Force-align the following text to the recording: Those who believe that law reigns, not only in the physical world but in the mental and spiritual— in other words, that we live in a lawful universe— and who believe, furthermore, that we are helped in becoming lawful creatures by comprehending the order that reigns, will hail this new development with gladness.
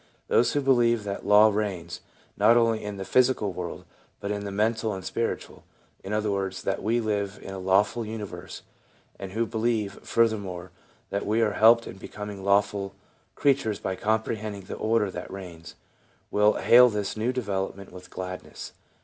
Those 0.29 0.53
who 0.53 0.61
believe 0.61 1.03
that 1.03 1.27
law 1.27 1.51
reigns, 1.53 2.01
not 2.35 2.57
only 2.57 2.83
in 2.83 2.97
the 2.97 3.05
physical 3.05 3.53
world 3.53 3.85
but 4.19 4.31
in 4.31 4.45
the 4.45 4.51
mental 4.51 4.93
and 4.95 5.05
spiritual— 5.05 5.63
in 6.03 6.11
other 6.11 6.31
words, 6.31 6.63
that 6.63 6.81
we 6.81 6.99
live 6.99 7.37
in 7.43 7.53
a 7.53 7.59
lawful 7.59 8.03
universe— 8.03 8.63
and 9.19 9.33
who 9.33 9.45
believe, 9.45 9.99
furthermore, 10.01 10.71
that 11.11 11.27
we 11.27 11.39
are 11.43 11.51
helped 11.53 11.85
in 11.85 11.97
becoming 11.97 12.43
lawful 12.43 12.95
creatures 13.35 13.77
by 13.79 13.95
comprehending 13.95 14.63
the 14.63 14.73
order 14.75 15.11
that 15.11 15.29
reigns, 15.29 15.75
will 16.31 16.53
hail 16.53 16.89
this 16.89 17.15
new 17.15 17.31
development 17.31 17.91
with 17.91 18.09
gladness. 18.09 18.71